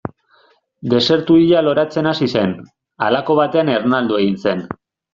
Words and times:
Desertu 0.93 1.37
hila 1.41 1.61
loratzen 1.67 2.11
hasi 2.13 2.31
zen, 2.39 2.57
halako 3.09 3.39
batean 3.45 3.73
ernaldu 3.79 4.23
egin 4.25 4.45
zen. 4.47 4.69